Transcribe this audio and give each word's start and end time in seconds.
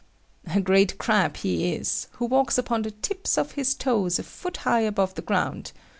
A 0.51 0.59
great 0.59 0.97
crab 0.97 1.37
he 1.37 1.73
is, 1.75 2.07
who 2.13 2.25
walks 2.25 2.57
upon 2.57 2.81
the 2.81 2.89
tips 2.89 3.37
of 3.37 3.51
his 3.51 3.75
toes 3.75 4.17
a 4.17 4.23
foot 4.23 4.57
high 4.65 4.81
above 4.81 5.13
the 5.13 5.21
ground. 5.21 5.73